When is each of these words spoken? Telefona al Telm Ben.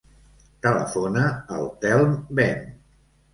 Telefona 0.65 1.25
al 1.57 1.69
Telm 1.85 2.17
Ben. 2.41 2.67